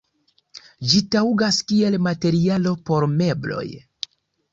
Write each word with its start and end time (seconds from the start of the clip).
Ĝi 0.93 1.01
taŭgas 1.15 1.59
kiel 1.71 1.97
materialo 2.05 2.73
por 2.91 3.07
mebloj. 3.21 3.67